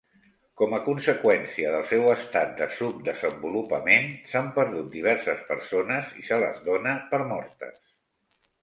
Com 0.59 0.71
a 0.77 0.77
conseqüència 0.85 1.73
del 1.75 1.85
seu 1.91 2.07
estat 2.13 2.55
de 2.61 2.69
subdesenvolupament, 2.79 4.09
s'han 4.33 4.51
perdut 4.57 4.91
diverses 4.97 5.45
persones 5.53 6.13
i 6.25 6.29
se 6.33 6.43
les 6.47 6.61
dona 6.73 7.01
per 7.15 7.23
mortes. 7.37 7.81